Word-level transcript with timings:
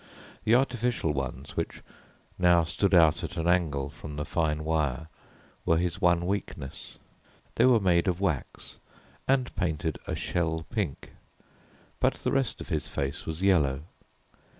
The 0.45 0.55
artificial 0.55 1.13
ones, 1.13 1.55
which 1.55 1.83
now 2.39 2.63
stood 2.63 2.95
out 2.95 3.23
at 3.23 3.37
an 3.37 3.47
angle 3.47 3.91
from 3.91 4.15
the 4.15 4.25
fine 4.25 4.63
wire, 4.63 5.09
were 5.63 5.77
his 5.77 6.01
one 6.01 6.25
weakness. 6.25 6.97
They 7.53 7.65
were 7.67 7.79
made 7.79 8.07
of 8.07 8.19
wax 8.19 8.79
and 9.27 9.55
painted 9.55 9.99
a 10.07 10.15
shell 10.15 10.65
pink, 10.71 11.11
but 11.99 12.15
the 12.15 12.31
rest 12.31 12.59
of 12.61 12.69
his 12.69 12.87
face 12.87 13.27
was 13.27 13.43
yellow. 13.43 13.81